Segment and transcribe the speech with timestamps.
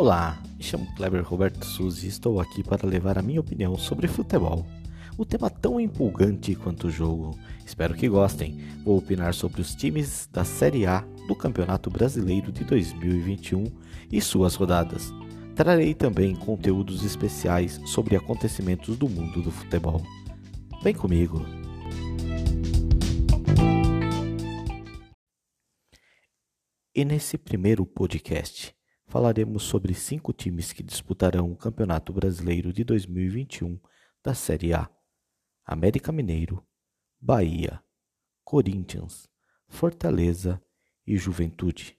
[0.00, 4.08] Olá, me chamo Kleber Roberto Suzy e estou aqui para levar a minha opinião sobre
[4.08, 4.64] futebol.
[5.18, 7.38] O tema tão empolgante quanto o jogo.
[7.66, 8.58] Espero que gostem.
[8.82, 13.64] Vou opinar sobre os times da Série A do Campeonato Brasileiro de 2021
[14.10, 15.12] e suas rodadas.
[15.54, 20.02] Trarei também conteúdos especiais sobre acontecimentos do mundo do futebol.
[20.82, 21.44] Vem comigo!
[26.94, 28.79] E nesse primeiro podcast
[29.10, 33.76] falaremos sobre cinco times que disputarão o Campeonato Brasileiro de 2021
[34.22, 34.88] da Série A:
[35.66, 36.64] América Mineiro,
[37.20, 37.82] Bahia,
[38.44, 39.28] Corinthians,
[39.66, 40.62] Fortaleza
[41.04, 41.98] e Juventude.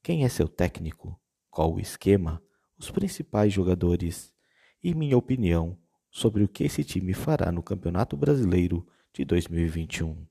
[0.00, 1.20] Quem é seu técnico?
[1.50, 2.40] Qual o esquema?
[2.78, 4.32] Os principais jogadores
[4.80, 5.76] e minha opinião
[6.08, 10.24] sobre o que esse time fará no Campeonato Brasileiro de 2021.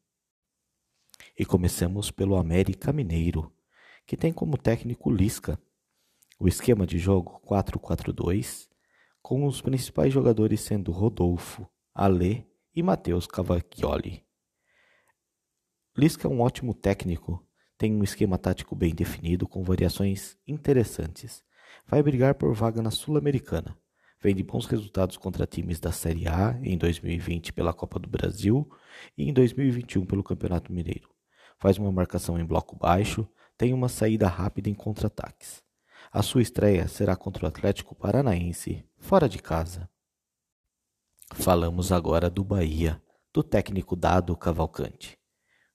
[1.38, 3.54] E começamos pelo América Mineiro,
[4.06, 5.60] que tem como técnico Lisca
[6.40, 8.68] o esquema de jogo 4-4-2,
[9.22, 12.44] com os principais jogadores sendo Rodolfo, Alê
[12.76, 14.24] e Matheus Cavacchioli.
[15.98, 17.44] Lisca é um ótimo técnico,
[17.76, 21.44] tem um esquema tático bem definido com variações interessantes.
[21.88, 23.76] Vai brigar por vaga na Sul-Americana.
[24.22, 28.68] Vem de bons resultados contra times da Série A em 2020 pela Copa do Brasil
[29.18, 31.10] e em 2021 pelo Campeonato Mineiro.
[31.60, 35.67] Faz uma marcação em bloco baixo, tem uma saída rápida em contra-ataques.
[36.18, 39.88] A sua estreia será contra o Atlético Paranaense, fora de casa.
[41.36, 43.00] Falamos agora do Bahia,
[43.32, 45.16] do técnico Dado Cavalcante.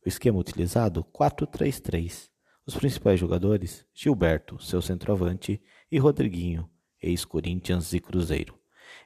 [0.05, 2.29] O esquema utilizado 4-3-3.
[2.67, 6.69] Os principais jogadores: Gilberto, seu centroavante, e Rodriguinho,
[7.01, 8.59] ex-Corinthians e Cruzeiro.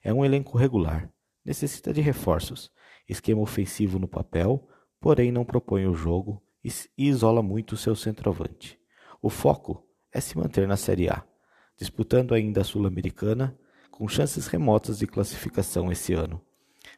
[0.02, 1.12] É um elenco regular,
[1.44, 2.72] necessita de reforços,
[3.06, 4.66] esquema ofensivo no papel,
[4.98, 8.80] porém não propõe o jogo e isola muito seu centroavante.
[9.20, 11.24] O foco é se manter na Série A,
[11.76, 13.56] disputando ainda a Sul-Americana,
[13.90, 16.40] com chances remotas de classificação esse ano.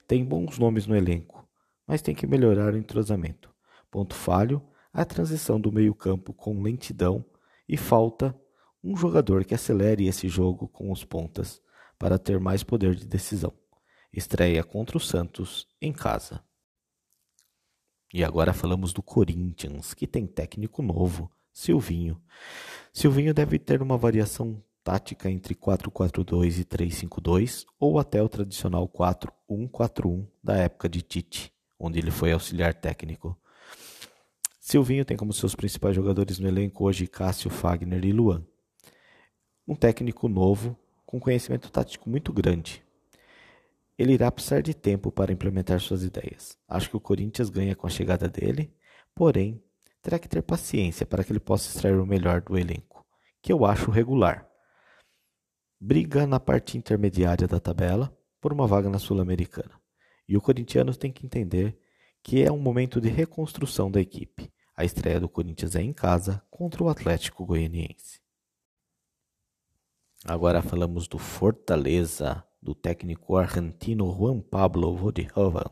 [0.06, 1.47] Tem bons nomes no elenco,
[1.87, 3.55] mas tem que melhorar o entrosamento.
[3.91, 4.62] Ponto falho,
[4.93, 7.25] a transição do meio-campo com lentidão
[7.69, 8.34] e falta
[8.82, 11.61] um jogador que acelere esse jogo com os pontas
[11.99, 13.53] para ter mais poder de decisão.
[14.12, 16.43] Estreia contra o Santos em casa.
[18.12, 22.21] E agora falamos do Corinthians, que tem técnico novo, Silvinho.
[22.93, 30.26] Silvinho deve ter uma variação tática entre 4-4-2 e 3-5-2 ou até o tradicional 4-1-4-1
[30.43, 33.38] da época de Tite, onde ele foi auxiliar técnico.
[34.59, 38.44] Silvinho tem como seus principais jogadores no elenco hoje Cássio, Fagner e Luan.
[39.66, 42.82] Um técnico novo, com conhecimento tático muito grande.
[43.99, 46.56] Ele irá precisar de tempo para implementar suas ideias.
[46.69, 48.72] Acho que o Corinthians ganha com a chegada dele,
[49.15, 49.62] porém
[50.03, 53.04] terá que ter paciência para que ele possa extrair o melhor do elenco,
[53.42, 54.48] que eu acho regular.
[55.81, 59.81] Briga na parte intermediária da tabela por uma vaga na Sul-Americana.
[60.28, 61.78] E o corintiano tem que entender
[62.22, 64.53] que é um momento de reconstrução da equipe.
[64.76, 68.20] A estreia do Corinthians é em casa contra o Atlético Goianiense.
[70.25, 75.70] Agora falamos do Fortaleza, do técnico argentino Juan Pablo Vodihovan.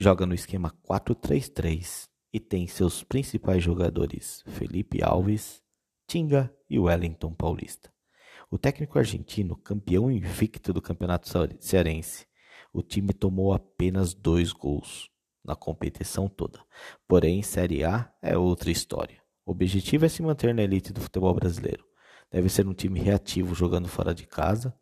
[0.00, 5.62] Joga no esquema 4-3-3 e tem seus principais jogadores Felipe Alves,
[6.06, 7.92] Tinga e Wellington Paulista.
[8.50, 11.28] O técnico argentino, campeão invicto do Campeonato
[11.60, 12.26] Cearense,
[12.72, 15.08] o time tomou apenas dois gols
[15.44, 16.60] na competição toda.
[17.06, 19.20] Porém, Série A é outra história.
[19.44, 21.84] O objetivo é se manter na elite do futebol brasileiro.
[22.30, 24.74] Deve ser um time reativo jogando fora de casa,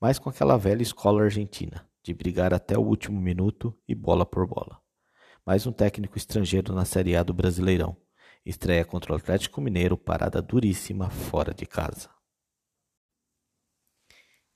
[0.00, 4.46] mas com aquela velha escola argentina de brigar até o último minuto e bola por
[4.46, 4.80] bola
[5.48, 7.96] mais um técnico estrangeiro na Série A do Brasileirão.
[8.44, 12.10] Estreia contra o Atlético Mineiro, parada duríssima fora de casa.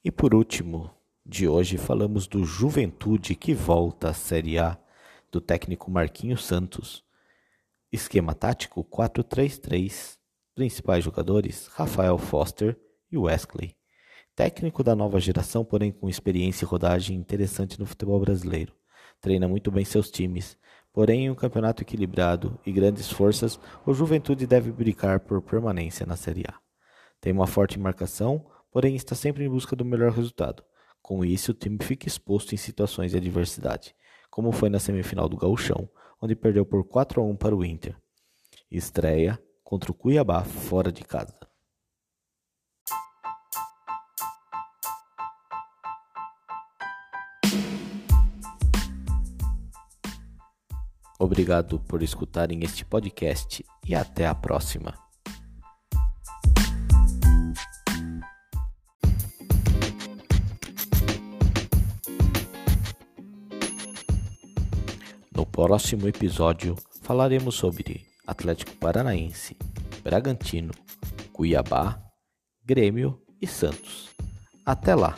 [0.04, 0.94] E por último,
[1.24, 4.78] de hoje falamos do Juventude que volta à Série A
[5.30, 7.02] do técnico Marquinhos Santos.
[7.90, 10.18] Esquema tático 4-3-3.
[10.54, 12.78] Principais jogadores: Rafael Foster
[13.10, 13.74] e Wesley.
[14.36, 18.74] Técnico da nova geração, porém com experiência e rodagem interessante no futebol brasileiro.
[19.22, 20.58] Treina muito bem seus times,
[20.92, 26.16] Porém, em um campeonato equilibrado e grandes forças, o Juventude deve brincar por permanência na
[26.16, 26.54] Série A.
[27.20, 30.62] Tem uma forte marcação, porém está sempre em busca do melhor resultado.
[31.00, 33.94] Com isso, o time fica exposto em situações de adversidade,
[34.30, 35.88] como foi na semifinal do Gauchão,
[36.20, 37.96] onde perdeu por 4 a 1 para o Inter.
[38.70, 41.51] Estreia contra o Cuiabá fora de casa.
[51.22, 54.92] Obrigado por escutarem este podcast e até a próxima.
[65.32, 69.56] No próximo episódio falaremos sobre Atlético Paranaense,
[70.02, 70.72] Bragantino,
[71.32, 72.02] Cuiabá,
[72.64, 74.10] Grêmio e Santos.
[74.66, 75.16] Até lá!